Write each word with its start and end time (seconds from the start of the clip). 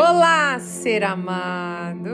Olá, 0.00 0.60
ser 0.60 1.02
amado! 1.02 2.08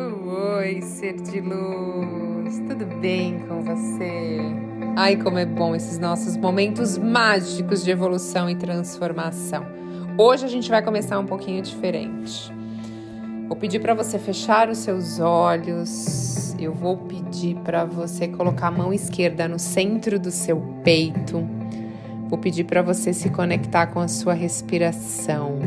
Oi, 0.57 0.81
ser 0.81 1.21
de 1.21 1.39
luz! 1.39 2.59
Tudo 2.67 2.87
bem 2.99 3.41
com 3.41 3.61
você? 3.61 4.39
Ai, 4.97 5.17
como 5.17 5.37
é 5.37 5.45
bom 5.45 5.75
esses 5.77 5.99
nossos 5.99 6.35
momentos 6.35 6.97
mágicos 6.97 7.85
de 7.85 7.91
evolução 7.91 8.49
e 8.49 8.55
transformação. 8.55 9.67
Hoje 10.17 10.47
a 10.47 10.49
gente 10.49 10.71
vai 10.71 10.83
começar 10.83 11.19
um 11.19 11.27
pouquinho 11.27 11.61
diferente. 11.61 12.51
Vou 13.49 13.55
pedir 13.55 13.81
para 13.81 13.93
você 13.93 14.19
fechar 14.19 14.71
os 14.71 14.79
seus 14.79 15.21
olhos. 15.21 16.57
Eu 16.59 16.73
vou 16.73 16.97
pedir 16.97 17.57
para 17.57 17.85
você 17.85 18.27
colocar 18.29 18.69
a 18.69 18.71
mão 18.71 18.95
esquerda 18.95 19.47
no 19.47 19.59
centro 19.59 20.19
do 20.19 20.31
seu 20.31 20.59
peito. 20.83 21.47
Vou 22.31 22.39
pedir 22.39 22.65
para 22.65 22.81
você 22.81 23.13
se 23.13 23.29
conectar 23.29 23.89
com 23.89 24.01
a 24.01 24.09
sua 24.09 24.33
respiração. 24.33 25.59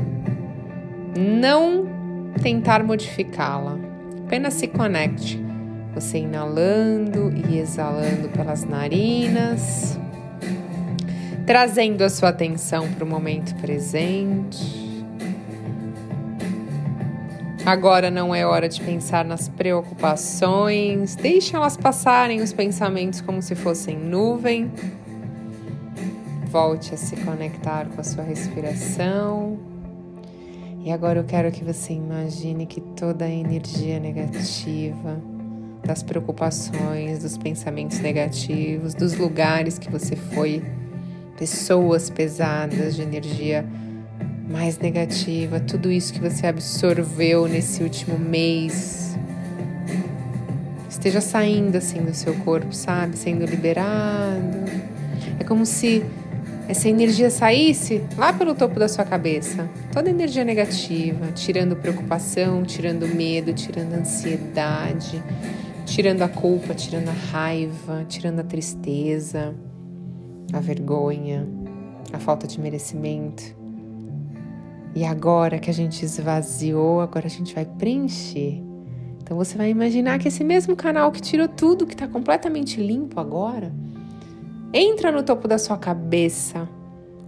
Não 1.15 1.96
tentar 2.37 2.83
modificá-la. 2.83 3.77
Apenas 4.25 4.55
se 4.55 4.67
conecte. 4.67 5.43
Você 5.93 6.19
inalando 6.19 7.33
e 7.35 7.57
exalando 7.57 8.29
pelas 8.29 8.63
narinas, 8.63 9.97
trazendo 11.45 12.03
a 12.03 12.09
sua 12.09 12.29
atenção 12.29 12.91
para 12.91 13.03
o 13.03 13.07
momento 13.07 13.55
presente. 13.55 14.87
Agora 17.65 18.09
não 18.09 18.33
é 18.33 18.45
hora 18.45 18.69
de 18.69 18.79
pensar 18.79 19.25
nas 19.25 19.49
preocupações, 19.49 21.15
deixe 21.15 21.55
elas 21.55 21.75
passarem 21.75 22.41
os 22.41 22.53
pensamentos 22.53 23.19
como 23.19 23.41
se 23.41 23.55
fossem 23.55 23.97
nuvem. 23.97 24.71
Volte 26.45 26.93
a 26.93 26.97
se 26.97 27.17
conectar 27.17 27.87
com 27.87 27.99
a 27.99 28.03
sua 28.05 28.23
respiração. 28.23 29.66
E 30.87 30.91
agora 30.93 31.19
eu 31.19 31.25
quero 31.25 31.51
que 31.51 31.65
você 31.65 31.91
imagine 31.91 32.65
que 32.65 32.79
toda 32.79 33.25
a 33.25 33.29
energia 33.29 33.99
negativa, 33.99 35.21
das 35.83 36.01
preocupações, 36.01 37.19
dos 37.19 37.37
pensamentos 37.37 37.99
negativos, 37.99 38.93
dos 38.93 39.17
lugares 39.17 39.77
que 39.77 39.91
você 39.91 40.15
foi, 40.15 40.63
pessoas 41.37 42.09
pesadas 42.09 42.95
de 42.95 43.01
energia 43.01 43.65
mais 44.49 44.79
negativa, 44.79 45.59
tudo 45.59 45.91
isso 45.91 46.13
que 46.13 46.21
você 46.21 46.47
absorveu 46.47 47.49
nesse 47.49 47.83
último 47.83 48.17
mês, 48.17 49.17
esteja 50.89 51.19
saindo 51.19 51.75
assim 51.75 51.99
do 51.99 52.13
seu 52.13 52.33
corpo, 52.33 52.73
sabe? 52.73 53.17
Sendo 53.17 53.45
liberado. 53.45 54.57
É 55.37 55.43
como 55.43 55.65
se 55.65 56.01
essa 56.67 56.89
energia 56.89 57.29
saísse 57.29 58.03
lá 58.17 58.33
pelo 58.33 58.53
topo 58.53 58.77
da 58.77 58.89
sua 58.89 59.05
cabeça. 59.05 59.69
Toda 59.93 60.09
energia 60.09 60.43
negativa, 60.43 61.31
tirando 61.31 61.77
preocupação, 61.77 62.63
tirando 62.63 63.07
medo, 63.07 63.53
tirando 63.53 63.93
ansiedade, 63.93 65.23
tirando 65.85 66.23
a 66.23 66.27
culpa, 66.27 66.75
tirando 66.75 67.07
a 67.07 67.13
raiva, 67.31 68.05
tirando 68.09 68.41
a 68.41 68.43
tristeza, 68.43 69.55
a 70.51 70.59
vergonha, 70.59 71.47
a 72.11 72.19
falta 72.19 72.45
de 72.45 72.59
merecimento. 72.59 73.55
E 74.93 75.05
agora 75.05 75.59
que 75.59 75.69
a 75.69 75.73
gente 75.73 76.03
esvaziou, 76.03 76.99
agora 76.99 77.27
a 77.27 77.29
gente 77.29 77.55
vai 77.55 77.63
preencher. 77.63 78.61
Então 79.21 79.37
você 79.37 79.57
vai 79.57 79.69
imaginar 79.69 80.19
que 80.19 80.27
esse 80.27 80.43
mesmo 80.43 80.75
canal 80.75 81.13
que 81.13 81.21
tirou 81.21 81.47
tudo, 81.47 81.85
que 81.85 81.93
está 81.93 82.07
completamente 82.07 82.81
limpo 82.81 83.19
agora, 83.19 83.71
Entra 84.73 85.13
no 85.13 85.23
topo 85.23 85.47
da 85.47 85.57
sua 85.57 85.77
cabeça 85.77 86.67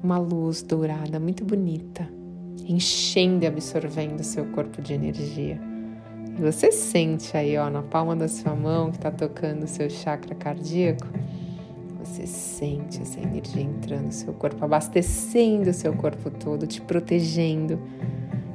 uma 0.04 0.18
luz 0.18 0.62
dourada 0.62 1.22
muito 1.22 1.46
bonita, 1.46 2.06
enchendo 2.68 3.46
e 3.46 3.48
absorvendo 3.48 4.22
seu 4.24 4.46
corpo 4.48 4.82
de 4.82 4.94
energia. 4.94 5.58
E 6.38 6.42
você 6.42 6.70
sente 6.70 7.38
aí, 7.38 7.58
ó, 7.58 7.70
na 7.70 7.82
palma 7.82 8.14
da 8.14 8.28
sua 8.28 8.54
mão 8.54 8.92
que 8.92 8.98
está 8.98 9.10
tocando 9.10 9.64
o 9.64 9.68
seu 9.68 9.90
chakra 9.90 10.36
cardíaco, 10.36 11.08
você 11.98 12.28
sente 12.28 13.02
essa 13.02 13.22
energia 13.22 13.64
entrando 13.64 14.08
no 14.08 14.12
seu 14.12 14.34
corpo, 14.34 14.64
abastecendo 14.66 15.70
o 15.70 15.74
seu 15.74 15.94
corpo 15.94 16.30
todo, 16.30 16.68
te 16.68 16.82
protegendo. 16.82 17.80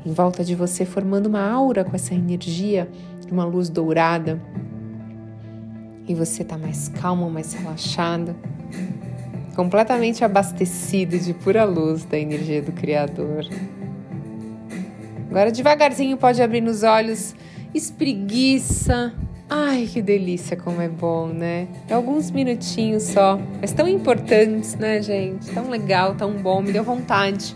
Em 0.04 0.12
volta 0.12 0.44
de 0.44 0.54
você, 0.54 0.84
formando 0.84 1.26
uma 1.26 1.50
aura 1.50 1.84
com 1.84 1.96
essa 1.96 2.14
energia, 2.14 2.86
uma 3.32 3.46
luz 3.46 3.70
dourada. 3.70 4.38
E 6.06 6.14
você 6.14 6.42
está 6.42 6.58
mais 6.58 6.88
calmo, 6.88 7.30
mais 7.30 7.54
relaxado 7.54 8.36
completamente 9.54 10.24
abastecido 10.24 11.18
de 11.18 11.32
pura 11.32 11.64
luz 11.64 12.04
da 12.04 12.18
energia 12.18 12.60
do 12.60 12.72
Criador. 12.72 13.46
Agora, 15.30 15.50
devagarzinho, 15.50 16.16
pode 16.16 16.42
abrir 16.42 16.60
nos 16.60 16.82
olhos, 16.82 17.34
espreguiça. 17.74 19.12
Ai, 19.48 19.88
que 19.92 20.00
delícia, 20.00 20.56
como 20.56 20.80
é 20.80 20.88
bom, 20.88 21.28
né? 21.28 21.68
É 21.88 21.94
alguns 21.94 22.30
minutinhos 22.30 23.02
só, 23.04 23.38
mas 23.60 23.72
tão 23.72 23.86
importantes, 23.86 24.74
né, 24.74 25.02
gente? 25.02 25.50
Tão 25.50 25.68
legal, 25.68 26.14
tão 26.14 26.32
bom, 26.32 26.62
me 26.62 26.72
deu 26.72 26.82
vontade. 26.82 27.54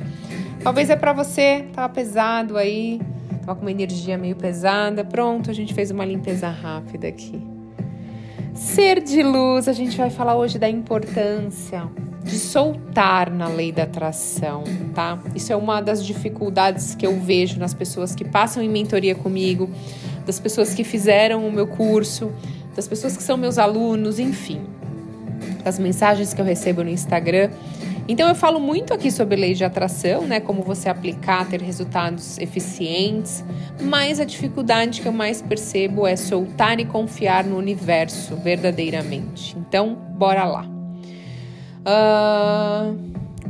Talvez 0.62 0.90
é 0.90 0.96
para 0.96 1.12
você, 1.12 1.66
tava 1.72 1.88
pesado 1.92 2.56
aí, 2.56 3.00
tava 3.40 3.54
com 3.54 3.62
uma 3.62 3.70
energia 3.70 4.18
meio 4.18 4.36
pesada. 4.36 5.04
Pronto, 5.04 5.50
a 5.50 5.54
gente 5.54 5.72
fez 5.72 5.90
uma 5.90 6.04
limpeza 6.04 6.48
rápida 6.48 7.08
aqui. 7.08 7.57
Ser 8.58 9.00
de 9.00 9.22
luz, 9.22 9.68
a 9.68 9.72
gente 9.72 9.96
vai 9.96 10.10
falar 10.10 10.36
hoje 10.36 10.58
da 10.58 10.68
importância 10.68 11.88
de 12.24 12.36
soltar 12.36 13.30
na 13.30 13.46
lei 13.46 13.70
da 13.70 13.84
atração, 13.84 14.64
tá? 14.92 15.16
Isso 15.32 15.52
é 15.52 15.56
uma 15.56 15.80
das 15.80 16.04
dificuldades 16.04 16.96
que 16.96 17.06
eu 17.06 17.20
vejo 17.20 17.60
nas 17.60 17.72
pessoas 17.72 18.16
que 18.16 18.24
passam 18.24 18.60
em 18.60 18.68
mentoria 18.68 19.14
comigo, 19.14 19.70
das 20.26 20.40
pessoas 20.40 20.74
que 20.74 20.82
fizeram 20.82 21.46
o 21.46 21.52
meu 21.52 21.68
curso, 21.68 22.32
das 22.74 22.88
pessoas 22.88 23.16
que 23.16 23.22
são 23.22 23.36
meus 23.36 23.58
alunos, 23.58 24.18
enfim. 24.18 24.60
As 25.64 25.78
mensagens 25.78 26.34
que 26.34 26.40
eu 26.40 26.44
recebo 26.44 26.82
no 26.82 26.90
Instagram 26.90 27.50
então 28.08 28.28
eu 28.28 28.34
falo 28.34 28.58
muito 28.58 28.94
aqui 28.94 29.10
sobre 29.10 29.36
lei 29.36 29.52
de 29.52 29.64
atração, 29.64 30.22
né, 30.22 30.40
como 30.40 30.62
você 30.62 30.88
aplicar, 30.88 31.46
ter 31.48 31.60
resultados 31.60 32.38
eficientes, 32.38 33.44
mas 33.82 34.18
a 34.18 34.24
dificuldade 34.24 35.02
que 35.02 35.06
eu 35.08 35.12
mais 35.12 35.42
percebo 35.42 36.06
é 36.06 36.16
soltar 36.16 36.80
e 36.80 36.86
confiar 36.86 37.44
no 37.44 37.56
universo 37.56 38.34
verdadeiramente. 38.36 39.56
Então, 39.58 39.94
bora 39.94 40.44
lá. 40.44 40.66
Uh, 41.80 42.96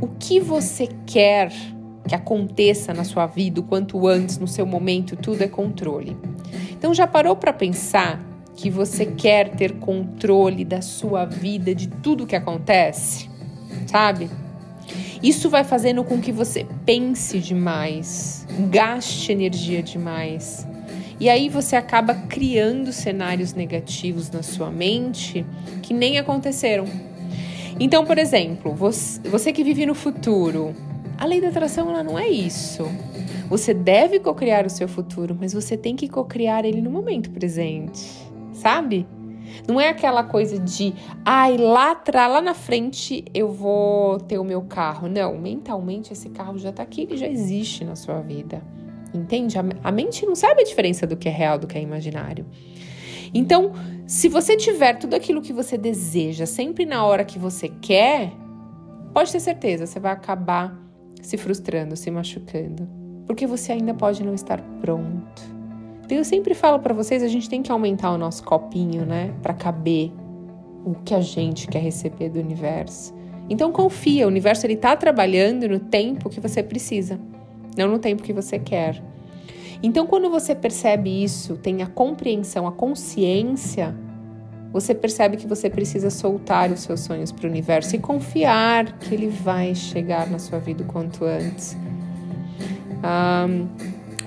o 0.01 0.07
que 0.19 0.39
você 0.39 0.87
quer 1.05 1.51
que 2.07 2.15
aconteça 2.15 2.93
na 2.93 3.03
sua 3.03 3.27
vida 3.27 3.59
o 3.59 3.63
quanto 3.63 4.07
antes, 4.07 4.37
no 4.37 4.47
seu 4.47 4.65
momento, 4.65 5.15
tudo 5.15 5.43
é 5.43 5.47
controle. 5.47 6.17
Então 6.71 6.93
já 6.93 7.05
parou 7.05 7.35
para 7.35 7.53
pensar 7.53 8.19
que 8.55 8.69
você 8.69 9.05
quer 9.05 9.49
ter 9.51 9.73
controle 9.75 10.65
da 10.65 10.81
sua 10.81 11.23
vida, 11.23 11.73
de 11.73 11.87
tudo 11.87 12.25
que 12.25 12.35
acontece? 12.35 13.29
Sabe? 13.85 14.29
Isso 15.21 15.49
vai 15.49 15.63
fazendo 15.63 16.03
com 16.03 16.19
que 16.19 16.31
você 16.31 16.65
pense 16.85 17.39
demais, 17.39 18.47
gaste 18.69 19.31
energia 19.31 19.83
demais. 19.83 20.65
E 21.19 21.29
aí 21.29 21.49
você 21.49 21.75
acaba 21.75 22.13
criando 22.13 22.93
cenários 22.93 23.53
negativos 23.53 24.31
na 24.31 24.41
sua 24.41 24.71
mente 24.71 25.45
que 25.81 25.93
nem 25.93 26.17
aconteceram. 26.17 26.85
Então, 27.77 28.05
por 28.05 28.17
exemplo, 28.17 28.73
você, 28.73 29.51
que 29.51 29.63
vive 29.63 29.85
no 29.85 29.93
futuro, 29.93 30.73
a 31.17 31.25
lei 31.25 31.41
da 31.41 31.49
atração 31.49 31.89
ela 31.89 32.03
não 32.03 32.17
é 32.17 32.29
isso. 32.29 32.83
Você 33.49 33.73
deve 33.73 34.19
cocriar 34.19 34.65
o 34.65 34.69
seu 34.69 34.87
futuro, 34.87 35.35
mas 35.37 35.51
você 35.51 35.75
tem 35.75 35.95
que 35.95 36.07
cocriar 36.07 36.63
ele 36.63 36.81
no 36.81 36.89
momento 36.89 37.29
presente, 37.31 38.05
sabe? 38.53 39.05
Não 39.67 39.79
é 39.79 39.89
aquela 39.89 40.23
coisa 40.23 40.59
de, 40.59 40.93
ai, 41.25 41.57
lá 41.57 41.91
atrás, 41.91 42.31
lá 42.31 42.41
na 42.41 42.53
frente 42.53 43.23
eu 43.33 43.51
vou 43.51 44.19
ter 44.19 44.37
o 44.37 44.43
meu 44.43 44.61
carro. 44.61 45.07
Não, 45.07 45.37
mentalmente 45.37 46.13
esse 46.13 46.29
carro 46.29 46.57
já 46.57 46.71
tá 46.71 46.83
aqui, 46.83 47.01
ele 47.01 47.17
já 47.17 47.27
existe 47.27 47.83
na 47.83 47.95
sua 47.95 48.21
vida. 48.21 48.61
Entende? 49.13 49.57
A, 49.57 49.91
mente 49.91 50.25
não 50.25 50.35
sabe 50.35 50.61
a 50.61 50.65
diferença 50.65 51.07
do 51.07 51.17
que 51.17 51.27
é 51.27 51.31
real 51.31 51.57
do 51.57 51.67
que 51.67 51.77
é 51.77 51.81
imaginário. 51.81 52.45
Então, 53.33 53.73
se 54.07 54.27
você 54.27 54.55
tiver 54.55 54.93
tudo 54.97 55.15
aquilo 55.15 55.41
que 55.41 55.53
você 55.53 55.77
deseja 55.77 56.45
sempre 56.45 56.85
na 56.85 57.05
hora 57.05 57.23
que 57.23 57.37
você 57.37 57.69
quer, 57.81 58.31
pode 59.13 59.31
ter 59.31 59.39
certeza, 59.39 59.85
você 59.85 59.99
vai 59.99 60.11
acabar 60.11 60.77
se 61.21 61.37
frustrando, 61.37 61.95
se 61.95 62.09
machucando, 62.09 62.87
porque 63.25 63.45
você 63.45 63.71
ainda 63.71 63.93
pode 63.93 64.23
não 64.23 64.33
estar 64.33 64.61
pronto. 64.81 65.58
Eu 66.09 66.23
sempre 66.23 66.55
falo 66.55 66.79
para 66.79 66.93
vocês, 66.93 67.21
a 67.21 67.27
gente 67.27 67.47
tem 67.47 67.61
que 67.61 67.71
aumentar 67.71 68.11
o 68.11 68.17
nosso 68.17 68.43
copinho, 68.43 69.05
né, 69.05 69.31
para 69.41 69.53
caber 69.53 70.11
o 70.83 70.95
que 70.95 71.13
a 71.13 71.21
gente 71.21 71.67
quer 71.67 71.79
receber 71.79 72.29
do 72.29 72.39
universo. 72.39 73.13
Então 73.49 73.71
confia, 73.71 74.25
o 74.25 74.27
universo 74.27 74.65
ele 74.65 74.75
tá 74.75 74.95
trabalhando 74.95 75.67
no 75.67 75.79
tempo 75.79 76.29
que 76.29 76.39
você 76.39 76.63
precisa, 76.63 77.19
não 77.77 77.87
no 77.87 77.99
tempo 77.99 78.23
que 78.23 78.33
você 78.33 78.57
quer. 78.57 79.01
Então 79.81 80.05
quando 80.07 80.29
você 80.29 80.55
percebe 80.55 81.23
isso, 81.23 81.57
tem 81.57 81.81
a 81.81 81.87
compreensão, 81.87 82.67
a 82.67 82.71
consciência, 82.71 83.95
você 84.71 84.93
percebe 84.93 85.37
que 85.37 85.47
você 85.47 85.69
precisa 85.69 86.09
soltar 86.09 86.71
os 86.71 86.81
seus 86.81 86.99
sonhos 86.99 87.31
para 87.31 87.47
o 87.47 87.49
universo 87.49 87.95
e 87.95 87.99
confiar 87.99 88.99
que 88.99 89.13
ele 89.13 89.27
vai 89.27 89.73
chegar 89.73 90.29
na 90.29 90.37
sua 90.37 90.59
vida 90.59 90.83
o 90.83 90.85
quanto 90.85 91.25
antes. 91.25 91.75
Um, 93.03 93.67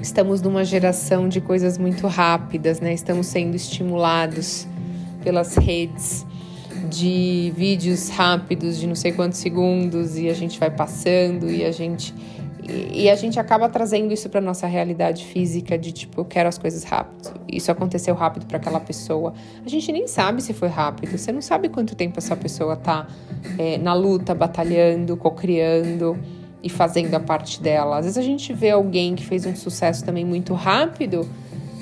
Estamos 0.03 0.43
numa 0.43 0.65
geração 0.65 1.29
de 1.29 1.41
coisas 1.41 1.79
muito 1.79 2.09
rápidas, 2.09 2.81
né? 2.81 2.93
Estamos 2.93 3.29
sendo 3.29 3.55
estimulados 3.55 4.67
pelas 5.23 5.55
redes 5.55 6.27
de 6.91 7.53
vídeos 7.57 8.09
rápidos 8.09 8.79
de 8.79 8.89
não 8.89 8.97
sei 8.97 9.13
quantos 9.13 9.39
segundos 9.39 10.19
e 10.19 10.29
a 10.29 10.35
gente 10.35 10.59
vai 10.59 10.73
passando 10.73 11.49
e 11.49 11.65
a 11.65 11.71
gente 11.71 12.13
e, 12.65 13.09
a 13.11 13.15
gente 13.15 13.39
acaba 13.39 13.69
trazendo 13.69 14.13
isso 14.13 14.29
para 14.29 14.41
nossa 14.41 14.67
realidade 14.67 15.25
física 15.25 15.79
de 15.79 15.93
tipo, 15.93 16.21
eu 16.21 16.25
quero 16.25 16.49
as 16.49 16.59
coisas 16.59 16.85
rápido. 16.85 17.33
Isso 17.49 17.71
aconteceu 17.71 18.15
rápido 18.15 18.47
para 18.47 18.57
aquela 18.57 18.79
pessoa. 18.81 19.35
A 19.65 19.69
gente 19.69 19.91
nem 19.93 20.07
sabe 20.07 20.41
se 20.43 20.53
foi 20.53 20.69
rápido. 20.69 21.17
Você 21.17 21.33
não 21.33 21.43
sabe 21.43 21.69
quanto 21.69 21.97
tempo 21.97 22.19
essa 22.19 22.37
pessoa 22.37 22.77
tá 22.77 23.07
é, 23.59 23.79
na 23.79 23.95
luta, 23.95 24.33
batalhando, 24.33 25.17
cocriando 25.17 26.17
e 26.62 26.69
fazendo 26.69 27.14
a 27.14 27.20
parte 27.20 27.61
dela. 27.61 27.99
Às 27.99 28.05
vezes 28.05 28.19
a 28.19 28.23
gente 28.23 28.53
vê 28.53 28.70
alguém 28.70 29.14
que 29.14 29.25
fez 29.25 29.44
um 29.44 29.56
sucesso 29.56 30.05
também 30.05 30.25
muito 30.25 30.55
rápido. 30.55 31.29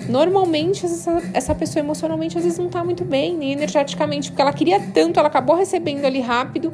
Normalmente 0.09 0.87
essa, 0.87 1.23
essa 1.35 1.55
pessoa 1.55 1.85
emocionalmente 1.85 2.39
às 2.39 2.45
vezes 2.45 2.59
não 2.59 2.69
tá 2.69 2.83
muito 2.83 3.05
bem, 3.05 3.37
nem 3.37 3.53
energeticamente, 3.53 4.31
porque 4.31 4.41
ela 4.41 4.53
queria 4.53 4.81
tanto, 4.81 5.19
ela 5.19 5.29
acabou 5.29 5.55
recebendo 5.55 6.05
ali 6.05 6.21
rápido, 6.21 6.73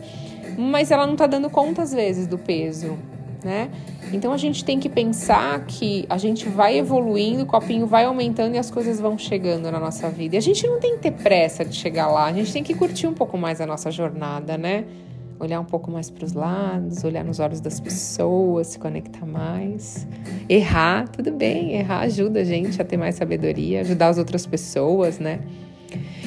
mas 0.56 0.90
ela 0.90 1.06
não 1.06 1.16
tá 1.16 1.26
dando 1.26 1.50
conta 1.50 1.82
às 1.82 1.92
vezes 1.92 2.26
do 2.26 2.38
peso, 2.38 2.96
né? 3.42 3.68
Então 4.12 4.32
a 4.32 4.36
gente 4.36 4.64
tem 4.64 4.78
que 4.78 4.88
pensar 4.88 5.66
que 5.66 6.06
a 6.08 6.16
gente 6.16 6.48
vai 6.48 6.78
evoluindo, 6.78 7.42
o 7.42 7.46
copinho 7.46 7.86
vai 7.86 8.04
aumentando 8.04 8.54
e 8.54 8.58
as 8.58 8.70
coisas 8.70 9.00
vão 9.00 9.18
chegando 9.18 9.70
na 9.70 9.80
nossa 9.80 10.08
vida. 10.08 10.36
E 10.36 10.38
a 10.38 10.42
gente 10.42 10.64
não 10.66 10.78
tem 10.78 10.94
que 10.94 11.02
ter 11.02 11.10
pressa 11.10 11.64
de 11.64 11.74
chegar 11.74 12.06
lá, 12.06 12.26
a 12.26 12.32
gente 12.32 12.52
tem 12.52 12.62
que 12.62 12.74
curtir 12.74 13.08
um 13.08 13.12
pouco 13.12 13.36
mais 13.36 13.60
a 13.60 13.66
nossa 13.66 13.90
jornada, 13.90 14.56
né? 14.56 14.84
Olhar 15.38 15.60
um 15.60 15.64
pouco 15.64 15.90
mais 15.90 16.10
para 16.10 16.24
os 16.24 16.32
lados, 16.32 17.04
olhar 17.04 17.24
nos 17.24 17.38
olhos 17.40 17.60
das 17.60 17.78
pessoas, 17.78 18.68
se 18.68 18.78
conectar 18.78 19.26
mais. 19.26 20.06
Errar, 20.48 21.08
tudo 21.08 21.30
bem, 21.30 21.74
errar 21.74 22.00
ajuda 22.00 22.40
a 22.40 22.44
gente 22.44 22.80
a 22.80 22.84
ter 22.84 22.96
mais 22.96 23.16
sabedoria, 23.16 23.80
ajudar 23.80 24.08
as 24.08 24.18
outras 24.18 24.46
pessoas, 24.46 25.18
né? 25.18 25.40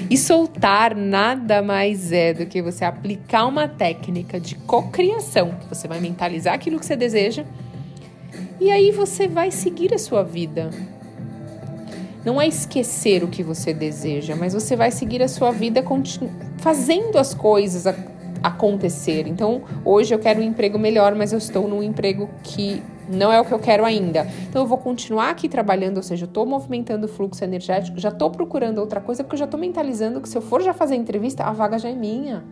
E 0.09 0.17
soltar 0.17 0.95
nada 0.95 1.61
mais 1.61 2.11
é 2.11 2.33
do 2.33 2.45
que 2.45 2.61
você 2.61 2.85
aplicar 2.85 3.45
uma 3.45 3.67
técnica 3.67 4.39
de 4.39 4.55
cocriação, 4.55 5.51
que 5.59 5.67
você 5.67 5.87
vai 5.87 5.99
mentalizar 5.99 6.53
aquilo 6.53 6.79
que 6.79 6.85
você 6.85 6.95
deseja 6.95 7.45
e 8.59 8.71
aí 8.71 8.91
você 8.91 9.27
vai 9.27 9.51
seguir 9.51 9.93
a 9.93 9.97
sua 9.97 10.23
vida. 10.23 10.69
Não 12.25 12.41
é 12.41 12.47
esquecer 12.47 13.23
o 13.23 13.27
que 13.27 13.41
você 13.41 13.73
deseja, 13.73 14.35
mas 14.35 14.53
você 14.53 14.75
vai 14.75 14.91
seguir 14.91 15.23
a 15.23 15.27
sua 15.27 15.51
vida 15.51 15.83
fazendo 16.57 17.17
as 17.17 17.33
coisas 17.33 17.87
acontecer. 18.43 19.27
Então, 19.27 19.61
hoje 19.83 20.13
eu 20.13 20.19
quero 20.19 20.39
um 20.39 20.43
emprego 20.43 20.77
melhor, 20.77 21.15
mas 21.15 21.31
eu 21.31 21.37
estou 21.37 21.67
num 21.67 21.83
emprego 21.83 22.29
que 22.43 22.81
não 23.11 23.31
é 23.31 23.41
o 23.41 23.45
que 23.45 23.51
eu 23.51 23.59
quero 23.59 23.83
ainda. 23.83 24.27
Então, 24.47 24.61
eu 24.61 24.67
vou 24.67 24.77
continuar 24.77 25.29
aqui 25.31 25.49
trabalhando, 25.49 25.97
ou 25.97 26.03
seja, 26.03 26.25
eu 26.25 26.27
estou 26.27 26.45
movimentando 26.45 27.05
o 27.05 27.09
fluxo 27.09 27.43
energético, 27.43 27.99
já 27.99 28.09
estou 28.09 28.29
procurando 28.29 28.79
outra 28.79 29.01
coisa, 29.01 29.23
porque 29.23 29.35
eu 29.35 29.39
já 29.39 29.45
estou 29.45 29.59
mentalizando 29.59 30.21
que 30.21 30.29
se 30.29 30.37
eu 30.37 30.41
for 30.41 30.61
já 30.61 30.73
fazer 30.73 30.95
entrevista, 30.95 31.43
a 31.43 31.51
vaga 31.51 31.77
já 31.79 31.89
é 31.89 31.95
minha. 31.95 32.43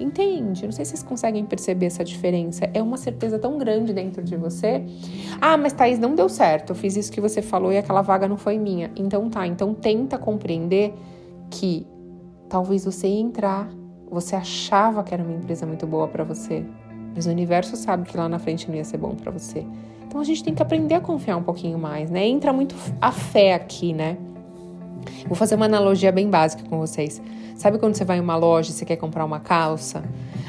Entende? 0.00 0.64
Não 0.64 0.72
sei 0.72 0.86
se 0.86 0.92
vocês 0.92 1.02
conseguem 1.02 1.44
perceber 1.44 1.86
essa 1.86 2.02
diferença. 2.02 2.68
É 2.72 2.82
uma 2.82 2.96
certeza 2.96 3.38
tão 3.38 3.58
grande 3.58 3.92
dentro 3.92 4.22
de 4.22 4.34
você. 4.34 4.82
Ah, 5.38 5.58
mas 5.58 5.74
Thaís, 5.74 5.98
não 5.98 6.14
deu 6.14 6.26
certo. 6.26 6.70
Eu 6.70 6.74
fiz 6.74 6.96
isso 6.96 7.12
que 7.12 7.20
você 7.20 7.42
falou 7.42 7.70
e 7.70 7.76
aquela 7.76 8.00
vaga 8.00 8.26
não 8.26 8.38
foi 8.38 8.58
minha. 8.58 8.90
Então 8.96 9.28
tá, 9.28 9.46
então 9.46 9.74
tenta 9.74 10.16
compreender 10.16 10.94
que 11.50 11.86
talvez 12.48 12.86
você 12.86 13.08
entrar, 13.08 13.68
você 14.10 14.34
achava 14.34 15.02
que 15.04 15.14
era 15.14 15.22
uma 15.22 15.32
empresa 15.32 15.64
muito 15.64 15.86
boa 15.86 16.08
para 16.08 16.24
você, 16.24 16.64
mas 17.14 17.26
o 17.26 17.30
universo 17.30 17.76
sabe 17.76 18.08
que 18.08 18.16
lá 18.16 18.28
na 18.28 18.38
frente 18.38 18.68
não 18.68 18.76
ia 18.76 18.84
ser 18.84 18.98
bom 18.98 19.14
para 19.14 19.30
você. 19.30 19.64
Então 20.06 20.20
a 20.20 20.24
gente 20.24 20.42
tem 20.42 20.54
que 20.54 20.62
aprender 20.62 20.96
a 20.96 21.00
confiar 21.00 21.36
um 21.36 21.42
pouquinho 21.42 21.78
mais, 21.78 22.10
né? 22.10 22.26
Entra 22.26 22.52
muito 22.52 22.74
a 23.00 23.12
fé 23.12 23.54
aqui, 23.54 23.92
né? 23.92 24.16
Vou 25.26 25.36
fazer 25.36 25.54
uma 25.54 25.66
analogia 25.66 26.10
bem 26.10 26.28
básica 26.28 26.64
com 26.68 26.78
vocês. 26.78 27.22
Sabe 27.54 27.78
quando 27.78 27.94
você 27.94 28.04
vai 28.04 28.18
em 28.18 28.20
uma 28.20 28.36
loja 28.36 28.70
e 28.70 28.72
você 28.72 28.84
quer 28.84 28.96
comprar 28.96 29.24
uma 29.24 29.38
calça? 29.38 30.02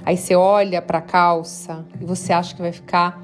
Aí 0.03 0.17
você 0.17 0.35
olha 0.35 0.81
para 0.81 0.97
a 0.97 1.01
calça 1.01 1.85
e 1.99 2.05
você 2.05 2.33
acha 2.33 2.55
que 2.55 2.61
vai 2.61 2.71
ficar 2.71 3.21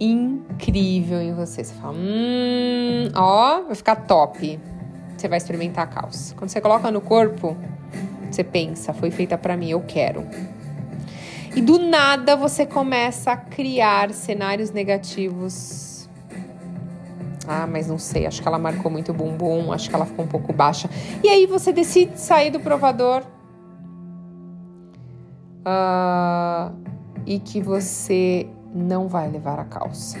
incrível 0.00 1.20
em 1.20 1.34
você. 1.34 1.62
Você 1.62 1.74
fala, 1.74 1.94
hum, 1.96 3.10
ó, 3.14 3.62
vai 3.62 3.74
ficar 3.74 3.96
top. 3.96 4.58
Você 5.16 5.28
vai 5.28 5.38
experimentar 5.38 5.84
a 5.84 5.86
calça. 5.86 6.34
Quando 6.34 6.50
você 6.50 6.60
coloca 6.60 6.90
no 6.90 7.00
corpo, 7.00 7.56
você 8.34 8.44
pensa, 8.44 8.92
foi 8.92 9.10
feita 9.10 9.36
para 9.36 9.56
mim, 9.56 9.70
eu 9.70 9.80
quero. 9.86 10.26
E 11.54 11.60
do 11.60 11.78
nada 11.78 12.36
você 12.36 12.64
começa 12.66 13.32
a 13.32 13.36
criar 13.36 14.12
cenários 14.12 14.70
negativos. 14.70 16.08
Ah, 17.46 17.66
mas 17.66 17.88
não 17.88 17.98
sei, 17.98 18.26
acho 18.26 18.42
que 18.42 18.46
ela 18.46 18.58
marcou 18.58 18.90
muito 18.90 19.12
bumbum, 19.12 19.72
acho 19.72 19.88
que 19.88 19.94
ela 19.94 20.04
ficou 20.04 20.24
um 20.24 20.28
pouco 20.28 20.52
baixa. 20.52 20.88
E 21.24 21.28
aí 21.28 21.46
você 21.46 21.72
decide 21.72 22.20
sair 22.20 22.50
do 22.50 22.60
provador 22.60 23.22
uh, 25.66 26.76
e 27.26 27.40
que 27.40 27.60
você 27.60 28.46
não 28.74 29.08
vai 29.08 29.30
levar 29.30 29.58
a 29.58 29.64
calça. 29.64 30.18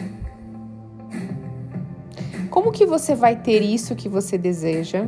Como 2.50 2.72
que 2.72 2.86
você 2.86 3.14
vai 3.14 3.36
ter 3.36 3.60
isso 3.62 3.94
que 3.94 4.08
você 4.08 4.38
deseja 4.38 5.06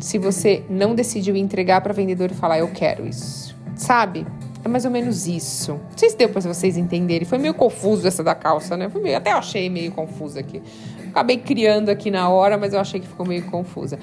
se 0.00 0.18
você 0.18 0.64
não 0.68 0.94
decidiu 0.94 1.36
entregar 1.36 1.80
para 1.80 1.92
vendedor 1.92 2.30
e 2.30 2.34
falar 2.34 2.58
eu 2.58 2.68
quero 2.68 3.06
isso? 3.06 3.56
Sabe? 3.76 4.26
É 4.64 4.68
mais 4.68 4.84
ou 4.84 4.90
menos 4.90 5.26
isso. 5.26 5.72
Não 5.72 5.96
sei 5.96 6.10
se 6.10 6.16
deu 6.16 6.28
para 6.28 6.40
vocês 6.40 6.76
entenderem. 6.76 7.26
Foi 7.26 7.38
meio 7.38 7.54
confuso 7.54 8.06
essa 8.06 8.22
da 8.22 8.34
calça, 8.34 8.76
né? 8.76 8.90
Meio, 8.94 9.16
até 9.16 9.32
achei 9.32 9.70
meio 9.70 9.92
confusa 9.92 10.40
aqui. 10.40 10.62
Acabei 11.10 11.38
criando 11.38 11.88
aqui 11.88 12.10
na 12.10 12.28
hora, 12.28 12.58
mas 12.58 12.72
eu 12.72 12.80
achei 12.80 13.00
que 13.00 13.06
ficou 13.06 13.26
meio 13.26 13.44
confusa. 13.44 13.98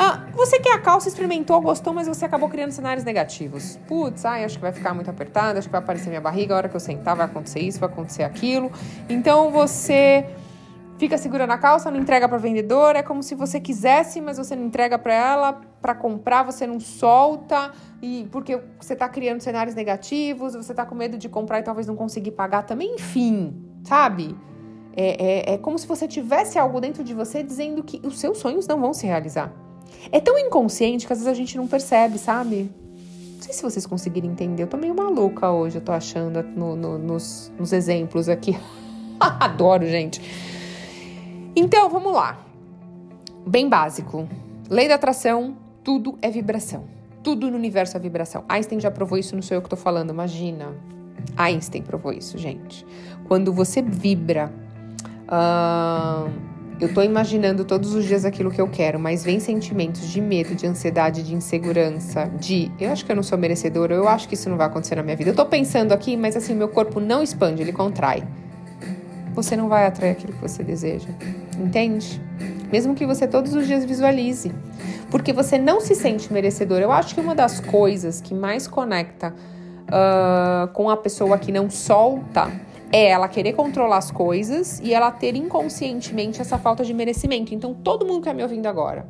Ah, 0.00 0.26
você 0.32 0.60
quer 0.60 0.74
a 0.74 0.78
calça, 0.78 1.08
experimentou, 1.08 1.60
gostou, 1.60 1.92
mas 1.92 2.06
você 2.06 2.24
acabou 2.24 2.48
criando 2.48 2.70
cenários 2.70 3.04
negativos. 3.04 3.76
Putz, 3.88 4.24
ai, 4.24 4.44
acho 4.44 4.54
que 4.54 4.62
vai 4.62 4.70
ficar 4.70 4.94
muito 4.94 5.10
apertado, 5.10 5.58
acho 5.58 5.66
que 5.66 5.72
vai 5.72 5.80
aparecer 5.80 6.08
minha 6.08 6.20
barriga, 6.20 6.54
a 6.54 6.56
hora 6.56 6.68
que 6.68 6.76
eu 6.76 6.80
sentar 6.80 7.16
vai 7.16 7.26
acontecer 7.26 7.58
isso, 7.58 7.80
vai 7.80 7.88
acontecer 7.88 8.22
aquilo. 8.22 8.70
Então 9.08 9.50
você 9.50 10.24
fica 10.98 11.16
segurando 11.16 11.52
a 11.52 11.58
calça, 11.58 11.90
não 11.90 11.98
entrega 11.98 12.28
para 12.28 12.36
vendedor, 12.38 12.96
é 12.96 13.02
como 13.02 13.22
se 13.22 13.34
você 13.34 13.60
quisesse, 13.60 14.20
mas 14.20 14.36
você 14.36 14.56
não 14.56 14.64
entrega 14.64 14.98
para 14.98 15.14
ela 15.14 15.60
para 15.80 15.94
comprar, 15.94 16.42
você 16.42 16.66
não 16.66 16.80
solta 16.80 17.72
e 18.02 18.28
porque 18.32 18.60
você 18.80 18.94
está 18.94 19.08
criando 19.08 19.40
cenários 19.40 19.76
negativos, 19.76 20.54
você 20.54 20.72
está 20.72 20.84
com 20.84 20.94
medo 20.94 21.16
de 21.16 21.28
comprar 21.28 21.60
e 21.60 21.62
talvez 21.62 21.86
não 21.86 21.94
conseguir 21.94 22.32
pagar 22.32 22.64
também, 22.64 22.96
enfim, 22.96 23.54
sabe? 23.84 24.36
É, 24.96 25.52
é, 25.52 25.54
é 25.54 25.58
como 25.58 25.78
se 25.78 25.86
você 25.86 26.08
tivesse 26.08 26.58
algo 26.58 26.80
dentro 26.80 27.04
de 27.04 27.14
você 27.14 27.44
dizendo 27.44 27.84
que 27.84 28.04
os 28.04 28.18
seus 28.18 28.38
sonhos 28.38 28.66
não 28.66 28.80
vão 28.80 28.92
se 28.92 29.06
realizar. 29.06 29.52
É 30.10 30.20
tão 30.20 30.36
inconsciente 30.36 31.06
que 31.06 31.12
às 31.12 31.20
vezes 31.20 31.32
a 31.32 31.36
gente 31.36 31.56
não 31.56 31.68
percebe, 31.68 32.18
sabe? 32.18 32.70
Não 33.36 33.42
sei 33.42 33.52
se 33.52 33.62
vocês 33.62 33.86
conseguiram 33.86 34.28
entender. 34.28 34.64
Eu 34.64 34.66
tô 34.66 34.76
meio 34.76 34.96
maluca 34.96 35.48
hoje, 35.52 35.76
eu 35.76 35.80
tô 35.80 35.92
achando 35.92 36.42
no, 36.42 36.74
no, 36.74 36.98
nos, 36.98 37.52
nos 37.56 37.72
exemplos 37.72 38.28
aqui. 38.28 38.58
Adoro, 39.20 39.86
gente. 39.86 40.20
Então, 41.58 41.90
vamos 41.90 42.12
lá. 42.12 42.38
Bem 43.44 43.68
básico. 43.68 44.28
Lei 44.70 44.86
da 44.86 44.94
atração, 44.94 45.56
tudo 45.82 46.16
é 46.22 46.30
vibração. 46.30 46.84
Tudo 47.20 47.50
no 47.50 47.56
universo 47.56 47.96
é 47.96 48.00
vibração. 48.00 48.44
Einstein 48.48 48.78
já 48.78 48.92
provou 48.92 49.18
isso, 49.18 49.34
não 49.34 49.42
sou 49.42 49.56
eu 49.56 49.62
que 49.62 49.68
tô 49.68 49.74
falando, 49.74 50.10
imagina. 50.10 50.72
Einstein 51.36 51.82
provou 51.82 52.12
isso, 52.12 52.38
gente. 52.38 52.86
Quando 53.26 53.52
você 53.52 53.82
vibra. 53.82 54.52
Uh, 55.26 56.30
eu 56.80 56.94
tô 56.94 57.02
imaginando 57.02 57.64
todos 57.64 57.92
os 57.92 58.04
dias 58.04 58.24
aquilo 58.24 58.52
que 58.52 58.60
eu 58.60 58.68
quero, 58.68 59.00
mas 59.00 59.24
vem 59.24 59.40
sentimentos 59.40 60.08
de 60.08 60.20
medo, 60.20 60.54
de 60.54 60.64
ansiedade, 60.64 61.24
de 61.24 61.34
insegurança, 61.34 62.26
de 62.38 62.70
eu 62.78 62.92
acho 62.92 63.04
que 63.04 63.10
eu 63.10 63.16
não 63.16 63.22
sou 63.24 63.36
merecedora, 63.36 63.92
eu 63.92 64.06
acho 64.06 64.28
que 64.28 64.34
isso 64.34 64.48
não 64.48 64.56
vai 64.56 64.68
acontecer 64.68 64.94
na 64.94 65.02
minha 65.02 65.16
vida. 65.16 65.30
Eu 65.30 65.34
tô 65.34 65.44
pensando 65.44 65.90
aqui, 65.90 66.16
mas 66.16 66.36
assim, 66.36 66.54
meu 66.54 66.68
corpo 66.68 67.00
não 67.00 67.20
expande, 67.20 67.62
ele 67.62 67.72
contrai. 67.72 68.22
Você 69.38 69.56
não 69.56 69.68
vai 69.68 69.86
atrair 69.86 70.10
aquilo 70.10 70.32
que 70.32 70.42
você 70.42 70.64
deseja. 70.64 71.08
Entende? 71.56 72.20
Mesmo 72.72 72.96
que 72.96 73.06
você 73.06 73.24
todos 73.24 73.54
os 73.54 73.68
dias 73.68 73.84
visualize. 73.84 74.52
Porque 75.12 75.32
você 75.32 75.56
não 75.56 75.80
se 75.80 75.94
sente 75.94 76.32
merecedor. 76.32 76.80
Eu 76.80 76.90
acho 76.90 77.14
que 77.14 77.20
uma 77.20 77.36
das 77.36 77.60
coisas 77.60 78.20
que 78.20 78.34
mais 78.34 78.66
conecta 78.66 79.32
uh, 79.32 80.66
com 80.72 80.90
a 80.90 80.96
pessoa 80.96 81.38
que 81.38 81.52
não 81.52 81.70
solta 81.70 82.50
é 82.92 83.10
ela 83.10 83.28
querer 83.28 83.52
controlar 83.52 83.98
as 83.98 84.10
coisas 84.10 84.80
e 84.80 84.92
ela 84.92 85.12
ter 85.12 85.36
inconscientemente 85.36 86.40
essa 86.40 86.58
falta 86.58 86.84
de 86.84 86.92
merecimento. 86.92 87.54
Então, 87.54 87.72
todo 87.72 88.04
mundo 88.04 88.22
que 88.22 88.28
está 88.28 88.34
me 88.34 88.42
ouvindo 88.42 88.66
agora, 88.66 89.06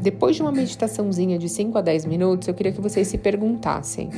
depois 0.00 0.34
de 0.34 0.42
uma 0.42 0.50
meditaçãozinha 0.50 1.38
de 1.38 1.48
5 1.48 1.78
a 1.78 1.80
10 1.80 2.06
minutos, 2.06 2.48
eu 2.48 2.54
queria 2.54 2.72
que 2.72 2.80
vocês 2.80 3.06
se 3.06 3.18
perguntassem: 3.18 4.10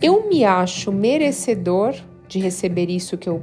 eu 0.00 0.28
me 0.28 0.44
acho 0.44 0.92
merecedor 0.92 1.96
de 2.30 2.38
receber 2.38 2.88
isso 2.88 3.18
que 3.18 3.28
eu 3.28 3.42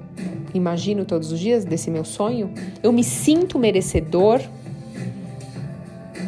imagino 0.53 1.03
todos 1.03 1.33
os 1.33 1.39
dias, 1.39 1.65
desse 1.65 1.91
meu 1.91 2.05
sonho? 2.05 2.49
Eu 2.81 2.93
me 2.93 3.03
sinto 3.03 3.59
merecedor? 3.59 4.41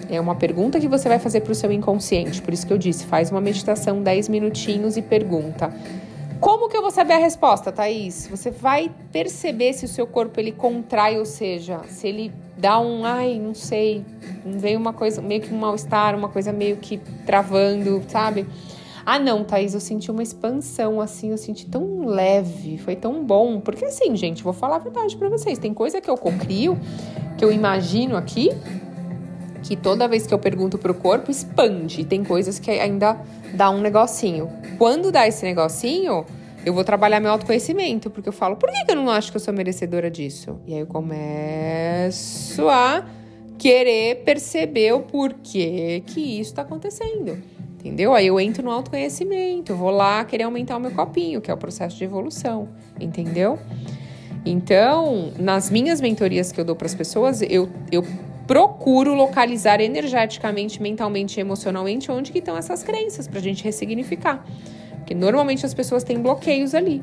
É 0.09 0.19
uma 0.19 0.35
pergunta 0.35 0.77
que 0.77 0.87
você 0.87 1.07
vai 1.07 1.19
fazer 1.19 1.39
para 1.39 1.53
o 1.53 1.55
seu 1.55 1.71
inconsciente. 1.71 2.41
Por 2.41 2.53
isso 2.53 2.67
que 2.67 2.73
eu 2.73 2.77
disse, 2.77 3.05
faz 3.05 3.31
uma 3.31 3.39
meditação 3.39 4.03
10 4.03 4.27
minutinhos 4.27 4.97
e 4.97 5.01
pergunta: 5.01 5.73
Como 6.41 6.67
que 6.67 6.75
eu 6.75 6.81
vou 6.81 6.91
saber 6.91 7.13
a 7.13 7.17
resposta, 7.17 7.71
Thaís? 7.71 8.27
Você 8.29 8.51
vai 8.51 8.91
perceber 9.09 9.71
se 9.71 9.85
o 9.85 9.87
seu 9.87 10.05
corpo 10.05 10.37
ele 10.37 10.51
contrai, 10.51 11.17
ou 11.17 11.25
seja, 11.25 11.79
se 11.87 12.09
ele 12.09 12.29
dá 12.57 12.77
um, 12.77 13.05
ai, 13.05 13.39
não 13.39 13.53
sei, 13.53 14.03
veio 14.45 14.77
uma 14.77 14.91
coisa, 14.91 15.21
meio 15.21 15.41
que 15.41 15.53
um 15.53 15.57
mal-estar, 15.59 16.13
uma 16.13 16.27
coisa 16.27 16.51
meio 16.51 16.75
que 16.75 16.99
travando, 17.25 18.03
sabe? 18.09 18.45
Ah, 19.11 19.17
não, 19.17 19.43
Thaís, 19.43 19.73
eu 19.73 19.79
senti 19.79 20.11
uma 20.11 20.21
expansão 20.21 21.01
assim, 21.01 21.31
eu 21.31 21.37
senti 21.39 21.65
tão 21.65 22.05
leve, 22.05 22.77
foi 22.77 22.95
tão 22.95 23.25
bom. 23.25 23.59
Porque 23.59 23.83
assim, 23.83 24.15
gente, 24.15 24.43
vou 24.43 24.53
falar 24.53 24.75
a 24.75 24.77
verdade 24.77 25.17
para 25.17 25.27
vocês, 25.27 25.57
tem 25.57 25.73
coisa 25.73 25.99
que 25.99 26.07
eu 26.07 26.15
cocrio, 26.15 26.77
que 27.35 27.43
eu 27.43 27.51
imagino 27.51 28.15
aqui, 28.15 28.51
que 29.63 29.75
toda 29.75 30.07
vez 30.07 30.27
que 30.27 30.33
eu 30.33 30.37
pergunto 30.37 30.77
pro 30.77 30.93
corpo, 30.93 31.31
expande. 31.31 32.05
Tem 32.05 32.23
coisas 32.23 32.59
que 32.59 32.69
ainda 32.69 33.19
dá 33.51 33.71
um 33.71 33.81
negocinho. 33.81 34.47
Quando 34.77 35.11
dá 35.11 35.27
esse 35.27 35.43
negocinho, 35.43 36.23
eu 36.63 36.71
vou 36.71 36.83
trabalhar 36.83 37.19
meu 37.19 37.31
autoconhecimento, 37.31 38.11
porque 38.11 38.29
eu 38.29 38.33
falo, 38.33 38.57
por 38.57 38.69
que, 38.69 38.91
eu 38.91 38.95
não 38.95 39.09
acho 39.09 39.31
que 39.31 39.37
eu 39.37 39.41
sou 39.41 39.51
merecedora 39.51 40.11
disso? 40.11 40.59
E 40.67 40.75
aí 40.75 40.81
eu 40.81 40.85
começo 40.85 42.69
a 42.69 43.03
querer 43.57 44.17
perceber 44.23 44.93
o 44.93 44.99
porquê 44.99 46.03
que 46.05 46.39
isso 46.39 46.51
está 46.51 46.61
acontecendo. 46.61 47.58
Entendeu? 47.79 48.13
Aí 48.13 48.27
eu 48.27 48.38
entro 48.41 48.62
no 48.62 48.71
autoconhecimento, 48.71 49.74
vou 49.74 49.89
lá 49.89 50.25
querer 50.25 50.43
aumentar 50.43 50.75
o 50.75 50.81
meu 50.81 50.91
copinho, 50.91 51.39
que 51.39 51.50
é 51.50 51.53
o 51.53 51.57
processo 51.57 51.95
de 51.95 52.03
evolução, 52.03 52.67
entendeu? 53.00 53.57
Então, 54.45 55.31
nas 55.39 55.69
minhas 55.69 56.01
mentorias 56.01 56.51
que 56.51 56.59
eu 56.59 56.65
dou 56.65 56.75
para 56.75 56.88
as 56.88 56.93
pessoas, 56.93 57.41
eu, 57.41 57.69
eu 57.89 58.03
procuro 58.45 59.13
localizar 59.13 59.79
energeticamente, 59.79 60.81
mentalmente 60.81 61.39
e 61.39 61.41
emocionalmente 61.41 62.12
onde 62.12 62.33
que 62.33 62.39
estão 62.39 62.57
essas 62.57 62.83
crenças 62.83 63.29
para 63.29 63.39
a 63.39 63.41
gente 63.41 63.63
ressignificar. 63.63 64.45
Porque 64.98 65.15
normalmente 65.15 65.65
as 65.65 65.74
pessoas 65.74 66.03
têm 66.03 66.19
bloqueios 66.19 66.75
ali, 66.75 67.01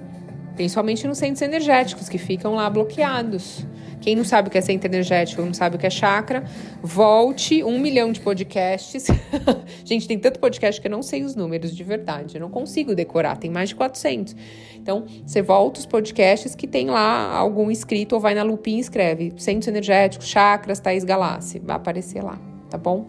principalmente 0.57 1.07
nos 1.07 1.17
centros 1.17 1.41
energéticos 1.41 2.09
que 2.09 2.19
ficam 2.19 2.55
lá 2.55 2.69
bloqueados. 2.69 3.65
Quem 4.01 4.15
não 4.15 4.25
sabe 4.25 4.49
o 4.49 4.51
que 4.51 4.59
é 4.59 4.61
centro 4.61 4.89
energético, 4.89 5.43
não 5.43 5.55
sabe 5.55 5.77
o 5.77 5.79
que 5.79 5.87
é 5.87 5.91
chakra, 5.91 6.45
volte 6.83 7.65
um 7.65 7.79
milhão 7.79 8.13
de 8.13 8.21
podcasts. 8.21 9.07
Gente, 9.85 10.07
tem 10.07 10.19
tanto 10.19 10.39
podcast 10.39 10.81
que 10.81 10.87
eu 10.87 10.91
não 10.91 11.03
sei 11.03 11.23
os 11.23 11.35
números 11.35 11.75
de 11.75 11.83
verdade, 11.83 12.37
eu 12.37 12.41
não 12.41 12.51
consigo 12.51 12.95
decorar, 12.95 13.37
tem 13.37 13.51
mais 13.51 13.71
de 13.71 13.75
400. 13.75 14.37
Então, 14.77 15.05
você 15.25 15.43
volta 15.43 15.81
os 15.81 15.87
podcasts 15.87 16.55
que 16.55 16.67
tem 16.67 16.89
lá 16.89 17.37
algum 17.37 17.71
escrito 17.71 18.15
ou 18.15 18.21
vai 18.21 18.35
na 18.35 18.43
lupinha 18.43 18.79
e 18.79 18.81
escreve 18.81 19.33
centros 19.37 19.69
energéticos, 19.69 20.29
chakras, 20.29 20.79
Thaís 20.79 21.05
Galassi, 21.05 21.59
vai 21.59 21.77
aparecer 21.77 22.23
lá, 22.23 22.39
tá 22.71 22.79
bom? 22.79 23.07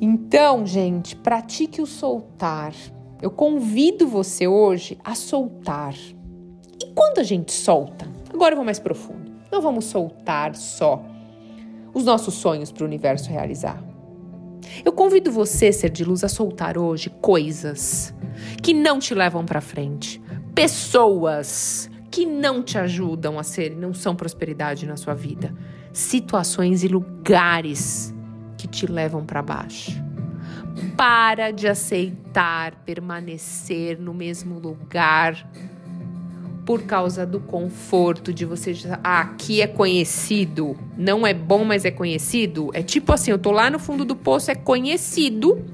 Então, 0.00 0.66
gente, 0.66 1.16
pratique 1.16 1.80
o 1.80 1.86
soltar. 1.86 2.74
Eu 3.20 3.30
convido 3.30 4.06
você 4.06 4.46
hoje 4.46 4.98
a 5.02 5.14
soltar. 5.14 5.94
E 5.94 6.92
quando 6.94 7.18
a 7.18 7.22
gente 7.22 7.52
solta? 7.52 8.06
Agora 8.32 8.52
eu 8.52 8.56
vou 8.56 8.64
mais 8.64 8.78
profundo. 8.78 9.25
Não 9.50 9.60
vamos 9.60 9.86
soltar 9.86 10.54
só 10.54 11.04
os 11.94 12.04
nossos 12.04 12.34
sonhos 12.34 12.70
para 12.70 12.82
o 12.82 12.86
universo 12.86 13.30
realizar. 13.30 13.82
Eu 14.84 14.92
convido 14.92 15.30
você, 15.30 15.72
ser 15.72 15.90
de 15.90 16.04
luz, 16.04 16.24
a 16.24 16.28
soltar 16.28 16.76
hoje 16.76 17.10
coisas 17.20 18.14
que 18.62 18.74
não 18.74 18.98
te 18.98 19.14
levam 19.14 19.44
para 19.44 19.60
frente, 19.60 20.20
pessoas 20.54 21.90
que 22.10 22.26
não 22.26 22.62
te 22.62 22.78
ajudam 22.78 23.38
a 23.38 23.42
ser, 23.42 23.76
não 23.76 23.92
são 23.94 24.14
prosperidade 24.14 24.86
na 24.86 24.96
sua 24.96 25.14
vida, 25.14 25.54
situações 25.92 26.82
e 26.82 26.88
lugares 26.88 28.14
que 28.56 28.66
te 28.66 28.86
levam 28.86 29.24
para 29.24 29.42
baixo. 29.42 29.92
Para 30.96 31.50
de 31.50 31.68
aceitar 31.68 32.74
permanecer 32.84 33.98
no 33.98 34.12
mesmo 34.12 34.58
lugar 34.58 35.48
por 36.66 36.82
causa 36.82 37.24
do 37.24 37.38
conforto 37.38 38.34
de 38.34 38.44
você 38.44 38.74
já, 38.74 38.98
ah, 39.02 39.20
aqui 39.20 39.62
é 39.62 39.68
conhecido, 39.68 40.76
não 40.98 41.24
é 41.24 41.32
bom, 41.32 41.64
mas 41.64 41.84
é 41.84 41.92
conhecido. 41.92 42.70
É 42.74 42.82
tipo 42.82 43.12
assim, 43.12 43.30
eu 43.30 43.38
tô 43.38 43.52
lá 43.52 43.70
no 43.70 43.78
fundo 43.78 44.04
do 44.04 44.16
poço, 44.16 44.50
é 44.50 44.54
conhecido, 44.56 45.64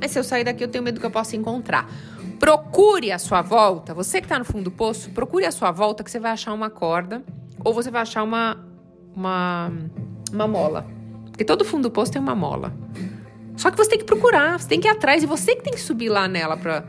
mas 0.00 0.12
se 0.12 0.18
eu 0.18 0.22
sair 0.22 0.44
daqui 0.44 0.62
eu 0.62 0.68
tenho 0.68 0.84
medo 0.84 1.00
que 1.00 1.06
eu 1.06 1.10
possa 1.10 1.34
encontrar. 1.34 1.90
Procure 2.38 3.10
a 3.10 3.18
sua 3.18 3.42
volta, 3.42 3.92
você 3.92 4.20
que 4.20 4.28
tá 4.28 4.38
no 4.38 4.44
fundo 4.44 4.62
do 4.62 4.70
poço, 4.70 5.10
procure 5.10 5.46
a 5.46 5.50
sua 5.50 5.72
volta 5.72 6.04
que 6.04 6.10
você 6.10 6.20
vai 6.20 6.30
achar 6.30 6.52
uma 6.52 6.70
corda 6.70 7.20
ou 7.64 7.74
você 7.74 7.90
vai 7.90 8.02
achar 8.02 8.22
uma 8.22 8.64
uma 9.16 9.72
uma 10.32 10.46
mola. 10.46 10.86
Porque 11.26 11.44
todo 11.44 11.64
fundo 11.64 11.88
do 11.88 11.90
poço 11.90 12.12
tem 12.12 12.22
uma 12.22 12.36
mola. 12.36 12.72
Só 13.56 13.68
que 13.68 13.76
você 13.76 13.90
tem 13.90 13.98
que 13.98 14.04
procurar, 14.04 14.60
você 14.60 14.68
tem 14.68 14.80
que 14.80 14.86
ir 14.86 14.90
atrás 14.90 15.24
e 15.24 15.26
você 15.26 15.56
que 15.56 15.62
tem 15.62 15.72
que 15.72 15.80
subir 15.80 16.08
lá 16.08 16.28
nela 16.28 16.56
para 16.56 16.84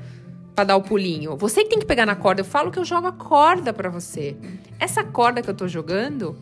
para 0.55 0.63
dar 0.63 0.77
o 0.77 0.81
pulinho. 0.81 1.35
Você 1.35 1.63
que 1.63 1.69
tem 1.69 1.79
que 1.79 1.85
pegar 1.85 2.05
na 2.05 2.15
corda. 2.15 2.41
Eu 2.41 2.45
falo 2.45 2.71
que 2.71 2.79
eu 2.79 2.85
jogo 2.85 3.07
a 3.07 3.11
corda 3.11 3.73
para 3.73 3.89
você. 3.89 4.35
Essa 4.79 5.03
corda 5.03 5.41
que 5.41 5.49
eu 5.49 5.53
tô 5.53 5.67
jogando, 5.67 6.35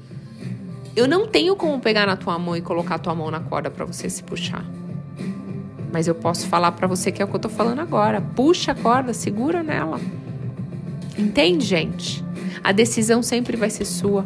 eu 0.96 1.08
não 1.08 1.27
tenho 1.27 1.55
como 1.55 1.79
pegar 1.79 2.05
na 2.05 2.15
tua 2.15 2.38
mão 2.38 2.55
e 2.55 2.62
colocar 2.62 2.96
a 2.96 3.00
tua 3.00 3.15
mão 3.15 3.32
na 3.32 3.39
corda 3.39 3.72
para 3.72 3.84
você 3.84 4.08
se 4.10 4.24
puxar. 4.24 4.63
Mas 5.91 6.08
eu 6.08 6.13
posso 6.13 6.48
falar 6.48 6.72
para 6.74 6.88
você 6.88 7.12
que 7.12 7.22
é 7.22 7.25
o 7.25 7.27
que 7.27 7.36
eu 7.36 7.39
tô 7.39 7.50
falando 7.50 7.79
agora. 7.79 8.22
Puxa 8.22 8.72
a 8.72 8.75
corda, 8.75 9.13
segura 9.13 9.63
nela. 9.63 10.00
Entende, 11.17 11.65
gente? 11.65 12.24
A 12.63 12.72
decisão 12.72 13.24
sempre 13.24 13.58
vai 13.58 13.70
ser 13.70 13.86
sua. 13.86 14.25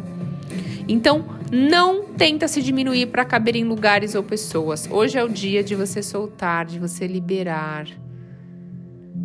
Então, 0.86 1.24
não 1.50 2.04
tenta 2.04 2.48
se 2.48 2.62
diminuir 2.62 3.06
para 3.06 3.24
caber 3.24 3.56
em 3.56 3.64
lugares 3.64 4.14
ou 4.14 4.22
pessoas. 4.22 4.88
Hoje 4.90 5.18
é 5.18 5.24
o 5.24 5.28
dia 5.28 5.62
de 5.62 5.74
você 5.74 6.02
soltar, 6.02 6.64
de 6.64 6.78
você 6.78 7.06
liberar 7.06 7.86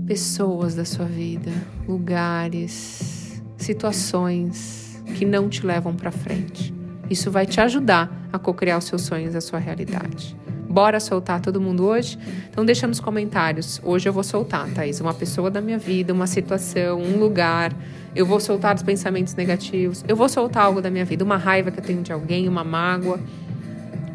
pessoas 0.06 0.76
da 0.76 0.84
sua 0.86 1.06
vida, 1.06 1.52
lugares, 1.88 3.42
situações 3.58 5.02
que 5.16 5.26
não 5.26 5.48
te 5.48 5.66
levam 5.66 5.96
para 5.96 6.12
frente. 6.12 6.74
Isso 7.10 7.32
vai 7.32 7.46
te 7.46 7.62
ajudar 7.62 8.28
a 8.32 8.40
cocriar 8.40 8.78
os 8.78 8.86
seus 8.86 9.04
sonhos, 9.04 9.36
a 9.36 9.42
sua 9.42 9.60
realidade. 9.60 10.36
Bora 10.70 11.00
soltar 11.00 11.40
todo 11.40 11.62
mundo 11.62 11.86
hoje? 11.86 12.18
Então 12.50 12.66
deixa 12.66 12.88
nos 12.88 13.00
comentários. 13.00 13.80
Hoje 13.84 14.10
eu 14.10 14.14
vou 14.14 14.24
soltar, 14.24 14.68
Thaís, 14.72 15.00
uma 15.00 15.14
pessoa 15.14 15.52
da 15.52 15.62
minha 15.62 15.78
vida, 15.78 16.12
uma 16.12 16.26
situação, 16.26 17.00
um 17.00 17.20
lugar. 17.20 17.72
Eu 18.16 18.26
vou 18.26 18.40
soltar 18.40 18.76
os 18.76 18.82
pensamentos 18.82 19.36
negativos. 19.36 20.04
Eu 20.08 20.16
vou 20.16 20.28
soltar 20.28 20.64
algo 20.64 20.82
da 20.82 20.90
minha 20.90 21.06
vida, 21.06 21.24
uma 21.24 21.38
raiva 21.38 21.70
que 21.70 21.80
eu 21.80 21.84
tenho 21.84 22.02
de 22.02 22.12
alguém, 22.12 22.48
uma 22.48 22.64
mágoa. 22.64 23.20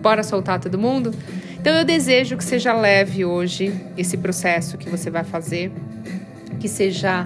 Bora 0.02 0.22
soltar 0.22 0.58
todo 0.58 0.76
mundo? 0.76 1.14
Então 1.60 1.74
eu 1.76 1.84
desejo 1.84 2.36
que 2.36 2.44
seja 2.44 2.72
leve 2.72 3.24
hoje 3.24 3.74
esse 3.96 4.16
processo 4.16 4.78
que 4.78 4.88
você 4.88 5.10
vai 5.10 5.24
fazer, 5.24 5.72
que 6.60 6.68
seja 6.68 7.24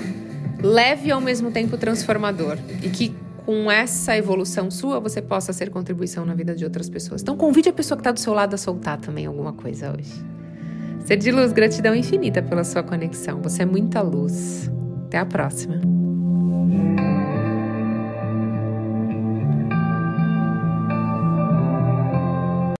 leve 0.62 1.08
e 1.08 1.10
ao 1.12 1.20
mesmo 1.20 1.50
tempo 1.50 1.76
transformador 1.76 2.56
e 2.82 2.88
que 2.88 3.14
com 3.44 3.70
essa 3.70 4.16
evolução 4.16 4.70
sua 4.70 5.00
você 5.00 5.20
possa 5.20 5.52
ser 5.52 5.70
contribuição 5.70 6.24
na 6.24 6.34
vida 6.34 6.54
de 6.54 6.64
outras 6.64 6.88
pessoas. 6.88 7.22
Então 7.22 7.36
convide 7.36 7.68
a 7.68 7.72
pessoa 7.72 7.96
que 7.96 8.00
está 8.00 8.12
do 8.12 8.20
seu 8.20 8.32
lado 8.32 8.54
a 8.54 8.58
soltar 8.58 8.98
também 8.98 9.26
alguma 9.26 9.52
coisa 9.52 9.92
hoje. 9.92 10.12
Ser 11.04 11.16
de 11.16 11.32
luz, 11.32 11.52
gratidão 11.52 11.94
infinita 11.94 12.40
pela 12.40 12.62
sua 12.62 12.82
conexão. 12.82 13.42
Você 13.42 13.62
é 13.62 13.66
muita 13.66 14.00
luz. 14.00 14.70
Até 15.06 15.18
a 15.18 15.26
próxima. 15.26 16.01